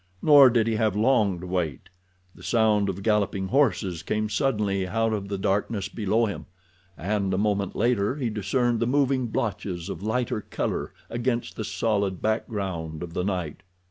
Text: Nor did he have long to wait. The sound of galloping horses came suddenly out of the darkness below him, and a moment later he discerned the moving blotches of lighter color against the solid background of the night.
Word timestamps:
Nor 0.23 0.49
did 0.49 0.65
he 0.65 0.77
have 0.77 0.95
long 0.95 1.39
to 1.41 1.45
wait. 1.45 1.89
The 2.33 2.41
sound 2.41 2.89
of 2.89 3.03
galloping 3.03 3.49
horses 3.49 4.01
came 4.01 4.29
suddenly 4.29 4.87
out 4.87 5.13
of 5.13 5.27
the 5.27 5.37
darkness 5.37 5.89
below 5.89 6.25
him, 6.25 6.47
and 6.97 7.31
a 7.31 7.37
moment 7.37 7.75
later 7.75 8.15
he 8.15 8.31
discerned 8.31 8.79
the 8.79 8.87
moving 8.87 9.27
blotches 9.27 9.89
of 9.89 10.01
lighter 10.01 10.41
color 10.41 10.91
against 11.07 11.55
the 11.55 11.63
solid 11.63 12.19
background 12.19 13.03
of 13.03 13.13
the 13.13 13.23
night. 13.23 13.61